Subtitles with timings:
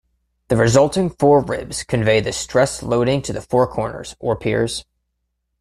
[0.47, 4.83] The resulting four ribs convey the stress loading to the four corners, or piers.